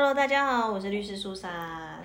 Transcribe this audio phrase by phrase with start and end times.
[0.00, 1.50] Hello，大家好，我是律师苏珊，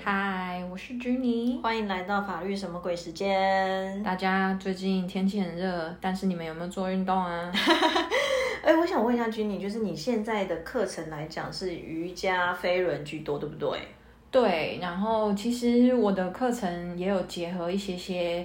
[0.04, 4.02] 嗨，我是 Jenny，欢迎来到法律什么鬼时间。
[4.02, 7.52] 大家最近天气很热，但是你们有没有做运动啊？
[8.66, 13.80] 哎，我想问一下 Jenny，就是你现在的课程来讲是瑜伽、飞轮居多，对不对？
[14.32, 18.44] 对，然后其实我的课程也有结合一些些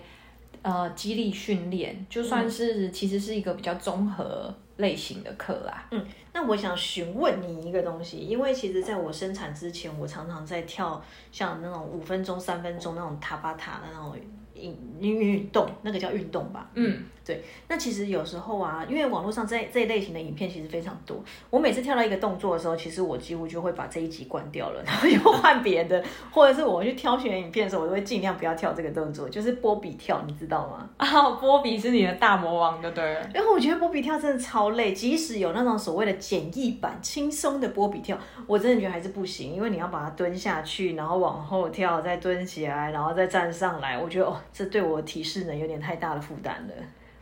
[0.61, 5.87] 呃激励训练，就算是其实是一个比较综合类型的课啦。
[5.93, 14.17] 嗯，那我想询问你一个东西，因为其实在我生产之前，我常常在跳像那种五分钟、三分钟那种塔巴塔的那种
[14.55, 16.69] 运运动，那个叫运动吧？
[16.75, 17.45] 嗯，对。
[17.69, 30.89] 那其实有时候啊，因为网络上这这一类型的影片其实非常多，我每次跳到一个动作的时候，其实我几乎就会把这一集关掉了， 然后又换别的， 或者是我去挑选影片的时候，我都会尽量不要跳这个动作，就是波比跳，你知道吗？
[30.97, 33.23] 啊，波比是你的大魔王，对不对？
[33.35, 46.75] 因为我觉得波比跳真的超累，即使有那种所谓的简易版、轻松的波比跳，我真的觉得还是不行，因为你要把它蹲下去，然后往后跳，再蹲起来，然后再站上来，我觉得哦，这对我体适能有点太大的负担了。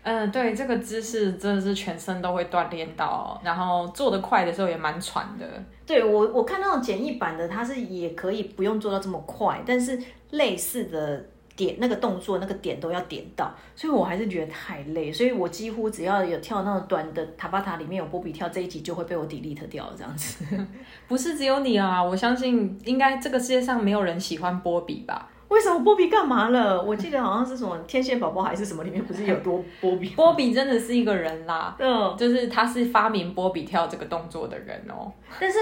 [0.06, 5.44] 嗯，对，这个姿势真的是全身都会锻炼到，然后做得快的时候也蛮喘的。
[5.84, 11.26] 对我，我看那种简易版的，它是也可以不用做到这么快，但是类似的
[11.56, 20.44] 点那个动作那个点都要点到，所以我还是觉得太累，所以我几乎只要有跳那种短的塔巴塔里面有波比跳这一集就会被我 delete 掉，这样子。
[21.08, 25.30] 不是只有你啊，我相信应该这个世界上没有人喜欢波比吧。
[25.48, 26.82] 为什么波比干嘛了？
[26.82, 30.08] 我记得好像是什么天线宝宝还是什么里面不是有多波比？
[30.10, 35.12] 波比真的是一个人啦，嗯，就是他是发明波比跳这个动作的人哦。
[35.38, 35.58] 但是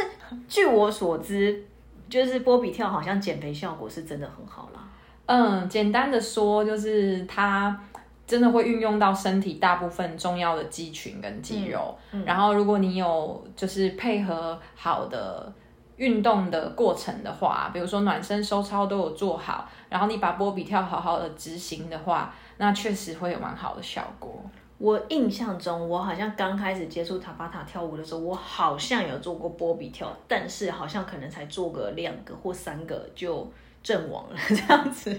[0.49, 1.65] 据我所知，
[2.09, 4.81] 就是波比跳好像减肥效果是真的很好啦。
[5.27, 7.79] 嗯，简单的说就是它
[8.27, 15.53] 真的会运用到身体大部分重要的肌群跟肌肉，然后如果你有就是配合好的。
[15.97, 24.43] 运动的过程的话，比如说暖身、收操都有做好，然后你把波比跳好好的执行的话，那确实会有蛮好的效果。
[24.77, 33.49] 我印象中，我好像刚开始接触塔巴塔跳舞的时候，我好像有做过波比跳，但是好像可能才做个两个或三个就
[33.83, 35.17] 阵亡了这样子。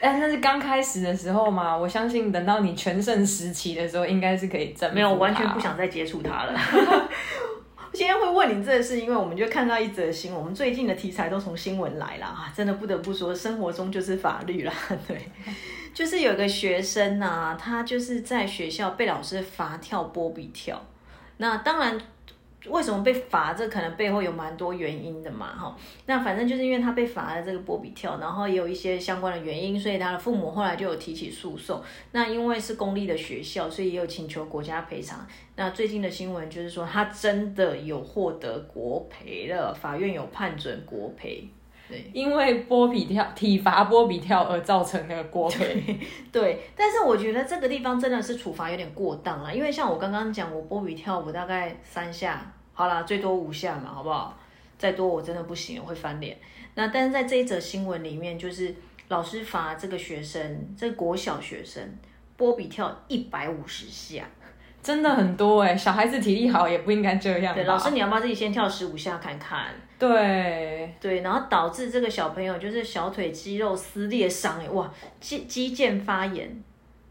[0.00, 4.94] 但那是刚开始的时候嘛，我相信等到你全盛时期的时候，应该是可以证。
[4.94, 6.52] 没有，完全不想再接触它了。
[7.92, 10.40] 今天会问你这是，因为我们就看到一则新闻。
[10.40, 14.72] 我们最近的题材都从新闻来了啊，真的不得不说，生活中就是法律啦。
[15.06, 15.20] 对，
[15.92, 20.80] 就是有个学生呐，他就是在学校被老师罚跳波比跳。
[21.36, 22.00] 那当然。
[22.68, 23.52] 为什么被罚？
[23.52, 25.76] 这可能背后有蛮多原因的嘛，哈。
[26.06, 31.82] 那反正就是因为他被罚了这个波比跳，然后也有一些相关的原因，所以他的父母后来就有提起诉讼。
[32.12, 35.26] 那因为是公立的学校，所以也有请求国家赔偿。
[35.56, 41.48] 那最近的新闻就是说，他真的有获得国赔了，法院有判准国赔。
[41.92, 46.00] 对，因为波比跳体罚波比跳而造成的国赔。
[46.32, 52.50] 对，但是我觉得这个地方真的是处罚有点过当了，因为像我刚刚讲，我波比跳我大概三下。
[52.72, 54.38] 好啦，最多五下嘛，好不好？
[54.78, 56.38] 再多我真的不行，我会翻脸。
[56.74, 58.74] 那但是在这一则新闻里面，就是
[59.08, 61.86] 老师罚这个学生，这个国小学生
[62.38, 64.24] 波比跳一百五十下，
[64.82, 65.76] 真的很多哎。
[65.76, 67.54] 小孩子体力好也不应该这样。
[67.54, 69.66] 对，老师你要不要自己先跳十五下看看？
[69.98, 76.62] 对对，然后导致这个小朋友就是小腿肌肉撕裂伤哎，哇，肌肌腱发炎。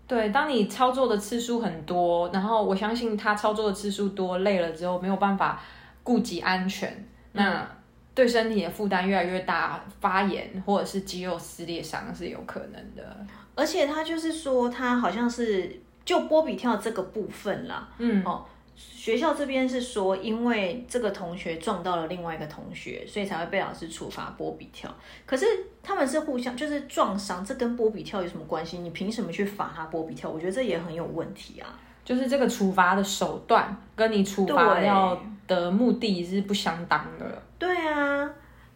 [0.05, 5.61] 对，当你操作的次数很多，然后我相信他操作的次数多，累了之后没有办法
[6.03, 7.65] 顾及安全，那
[8.13, 13.25] 对身体的负担越来越大，发炎或者是肌肉撕裂伤是有可能的。
[13.55, 18.45] 而且他就是说，他好像是就波比跳这个部分啦，嗯哦。
[18.73, 24.91] 学校这边是说，因为这个同学撞到了另外一个同学，所以才会被老师处罚波比跳。
[25.25, 25.45] 可是
[25.83, 28.79] 他们是互相就是撞伤，这跟波比跳有什么关系？
[28.79, 30.29] 你凭什么去罚他波比跳？
[30.29, 31.79] 我觉得这也很有问题啊。
[32.03, 37.43] 就是这个处罚的手段跟你处罚要的目的是不相当的。
[37.59, 38.27] 对啊，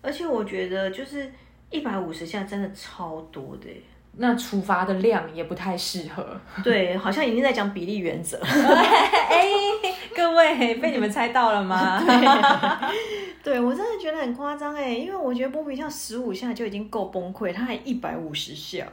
[0.04, 1.32] 而且我觉得就是
[1.72, 3.68] 一百五十下真的超多的。
[4.18, 8.40] 那处罚的量也不太适合， 对，好像已经在讲比例原则。
[8.44, 9.46] 哎，
[10.16, 12.02] 各位被你们猜到了吗？
[13.44, 18.88] 对我真的觉得很夸张哎，因为我觉得波比跳十五下就已经够崩溃，他还一百五十下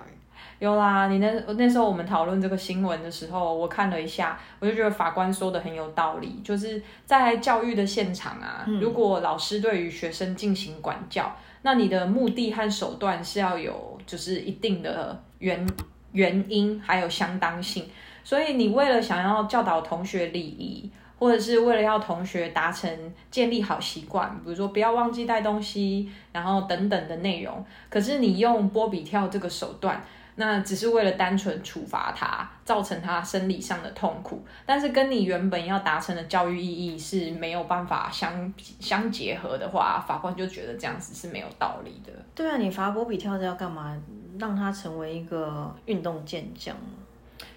[0.59, 11.35] 有啦，你那那时候我们讨论这个新闻的时候，我看了一下，我就觉得法官说的很有道理，就是在教育的现场啊，如果老师对于学生进行管教。
[11.62, 15.67] 那你的目的和手段是要有，就是一定的原
[16.12, 17.88] 原因，还有相当性。
[18.23, 22.91] 所以你为了想要教导同学礼仪，或者是为了要同学达成
[23.31, 27.64] 建立好习惯，比如说不要忘记带东西，然后等等的内容。
[27.88, 30.05] 可是你用波比跳这个手段。
[30.34, 42.12] 那只是为了单纯处罚他，造成他生理上的痛苦，但是跟你原本要达成的教育意义是没有办法相相结合的话，法官就觉得这样子是没有道理的。
[42.34, 43.96] 对啊，你罚波比跳是要干嘛？
[44.38, 46.75] 让他成为一个运动健将？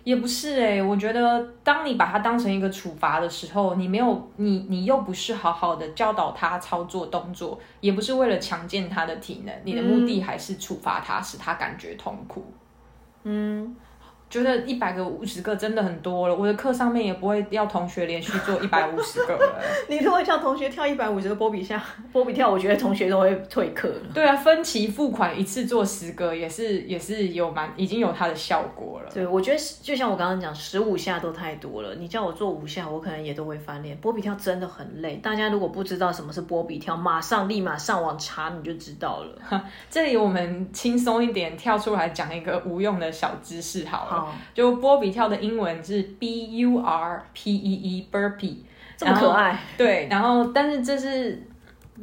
[0.03, 12.45] 也不是哎，我觉得当你把它当成一个处罚的时候，你没有你你又不是好好的教导他操作动作，也不是为了强健他的体能，你的目的还是处罚他，使他感觉痛苦。
[13.25, 13.75] 嗯。
[14.29, 16.35] 觉得一百个、五十个真的很多了。
[16.35, 19.61] 我的课上面也不会要同学连续做一百五十个了。
[19.87, 21.81] 你如果叫同学跳一百五十个波比下
[22.11, 24.01] 波比跳，我觉得同学都会退课了。
[24.13, 29.09] 对啊，分期付款一次做十个，也是也是有蛮已经有它的效果了。
[29.13, 31.95] 对，我觉得就像我刚刚讲，十五下都太多了。
[31.95, 33.95] 你叫我做五下，我可能也都会翻脸。
[33.97, 35.15] 波比跳真的很累。
[35.17, 39.61] 大家如果不知道什么是波比跳，马上立马上网查你就知道了。
[39.89, 44.14] 这里我们轻松一点，跳出来讲一个无用的小知识好了。
[44.53, 48.57] 就波比跳的英文是 B U R P E E burpee，
[48.95, 49.59] 这么可爱。
[49.77, 51.41] 对，然后但是这是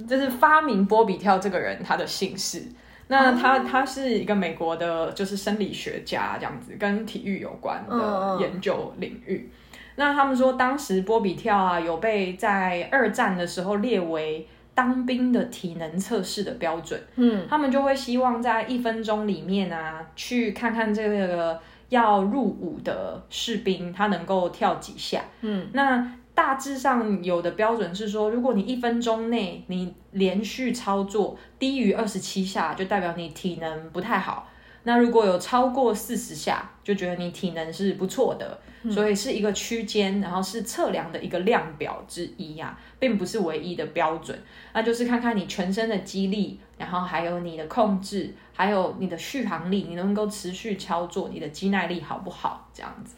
[0.09, 2.63] 这是发明波比跳这个人他的姓氏。
[3.09, 9.51] 那他他是一个美国的，就是生理学家这样子，跟体育有关的研究领域。
[9.97, 16.99] 那他们说，当时波比跳啊，有被在二战的时候列为当兵的体能测试的标准。
[17.17, 21.61] 嗯，他们就会希望在一分钟里面啊，去看看这个。
[21.93, 25.23] 要入伍的士兵，他能够跳几下？
[25.43, 34.49] 嗯，那大致上有的标准是说，如果你一分钟内你连续操作低于二十七下，就代表你体能不太好。
[34.85, 38.59] 那如果有超过四十下，就觉得你体能是不错的。
[38.91, 44.37] 所以是一个区间，然后是测量的一个量表之一呀，并不是唯一的标准。
[44.73, 52.69] 那就是看看你全身的肌力，然后还有你的控制，还有你的续航力，你能够持续操作，你的肌耐力好不好？
[52.75, 53.15] 这样子。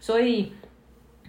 [0.00, 0.50] 所以，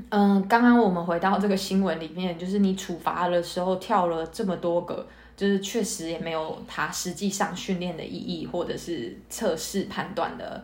[0.09, 5.06] 嗯，刚刚我们回到这个新闻里面，就是你处罚的时候跳了这么多个，
[5.36, 10.63] 就是确实也没有它实际上训练的意义，或者是测试判断的。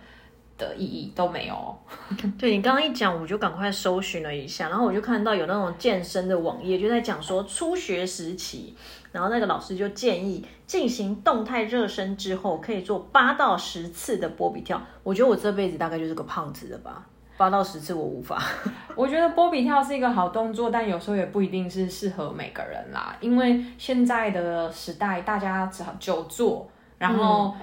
[0.58, 1.76] 的意义都没有。
[2.38, 8.76] 对你刚刚一讲，我就赶快搜寻了一下，然后我就看到有那种健身的网页，就在讲说初学时期，
[9.12, 14.80] 然后那个老师就建议进行动态热身之后，可以做八到十次的波比跳。
[15.02, 17.08] 我觉得我这辈子大概就是个胖子了吧，
[17.42, 18.42] 八到十次我无法。
[18.96, 27.54] 我觉得波比跳是一个好动作，但有时候也不一定是适合每个人啦，因为现在的时代大家只好久坐，然后。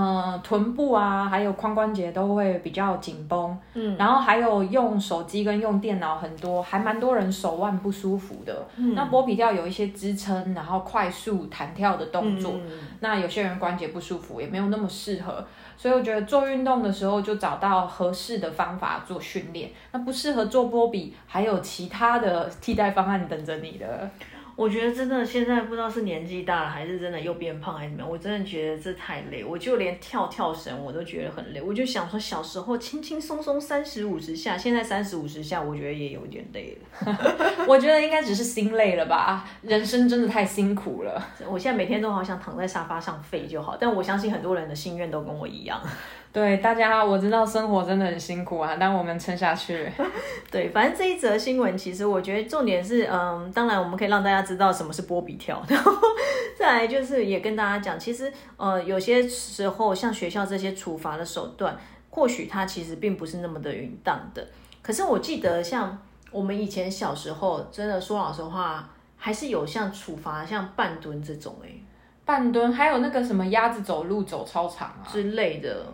[0.00, 8.64] 嗯，臀部啊，还有髋关节都会比较紧绷，嗯，然后还有用手机跟用电脑很多，还蛮多人手腕不舒服的。
[8.76, 12.54] 嗯，那波比跳有一些支撑，然后快速弹跳的动作，
[13.00, 15.44] 那有些人关节不舒服，也没有那么适合，
[15.76, 19.70] 所以我觉得做运动的时候就找到合适的方法做训练。
[19.90, 24.08] 那不适合做波比，还有其他的替代方案等着你的。
[24.58, 28.10] 我觉得真的现在不知道是年纪大了，还是真的又变胖，还是怎么样？
[28.10, 31.62] 我真的觉得这太累，我就连跳跳绳我都觉得很累。
[31.62, 37.16] 我就想说，小时候轻轻松松三十五十下，现在三十五十下，我觉得也有点累了。
[37.68, 41.24] 我觉得应该只是心累了吧，人生真的太辛苦了。
[41.48, 45.80] 我现在每天都好想躺在沙发上废就好，但我相信很多人的心愿都跟我一样。
[46.38, 49.90] 对大家，我知道生活真的很辛苦啊，但我们撑下去。
[50.52, 55.92] 对，反正这一则新闻，其实我觉得重点是，嗯，当然我们可以让大家知道什么是波比跳， 然后
[56.56, 61.76] 再来就是也跟大家讲，其实呃有些时候像学校这些处罚的手段，
[62.08, 64.46] 或许它其实并不是那么的允当的。
[64.80, 71.68] 可是我记得像我们以前小时候，真的说老实话，还是有像处罚像半蹲这种哎，
[72.24, 75.84] 半蹲，还有那个什么鸭子走路走操场啊之类的。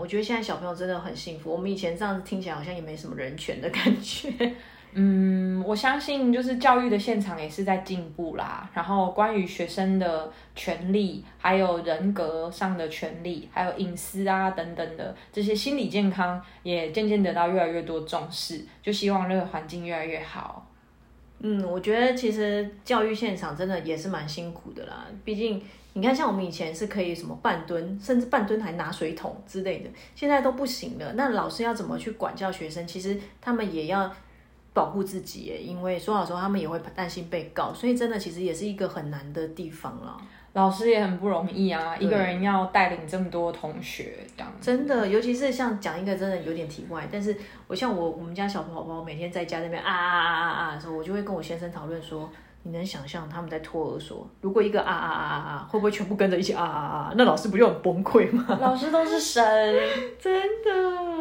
[0.00, 1.52] 我觉得现在小朋友真的很幸福。
[1.52, 4.32] 我们以前这样子听起来好像也没什么人权的感觉。
[4.92, 8.68] 嗯，我相信就是教育的现场也是在进步啦。
[8.74, 18.64] 然后关于学生的权利，还有人格上的权利，还有隐私啊等等的这些心理健康，也渐渐得到越来越多重视。
[18.82, 20.66] 就希望这个环境越来越好。
[21.40, 25.06] 嗯，我觉得其实教育现场真的也是蛮辛苦的啦。
[25.24, 25.62] 毕竟。
[25.92, 31.14] 你看，像我们以前是可以什么半蹲，甚至半蹲还拿水桶之类的，现在都不行了。
[31.14, 32.86] 那老师要怎么去管教学生？
[32.86, 34.08] 其实他们也要
[34.72, 40.16] 保护自己，因为说老实话，他们也会担心被告，所以真的其实也是一个很难的地方了。
[40.52, 47.36] 老师也很不容易啊，一个人要带领这么多同学，这样真的，尤其是像讲一个真的有点题外，但是
[47.68, 52.28] 我像我我们家小宝宝每天在家那边啊啊啊啊啊的时候，我就会跟我先生讨论说，
[52.64, 57.14] 你能想象他们在托儿所，如果一个啊啊啊啊啊，会不会全部跟着一起啊啊啊？
[57.16, 58.58] 那老师不就很崩溃吗？
[58.60, 59.42] 老师都是神，
[60.18, 60.32] 真
[60.64, 61.19] 的。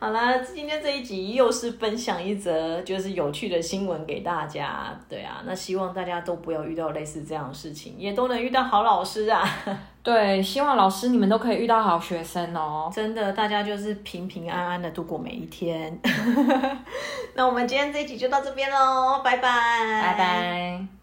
[0.00, 4.98] 好啦，今天这一集又是分享一则就是有趣的新闻给大家。
[5.06, 9.46] 对啊，那希望大家都不要遇到类似这样的事情，也都能遇到好老师啊。
[10.02, 12.90] 对，希望老师你们都可以遇到好学生哦。
[12.90, 16.00] 真的，大家就是平平安安的度过每一天。
[17.36, 20.99] 那我们今天这一集就到这边喽，拜拜，拜拜。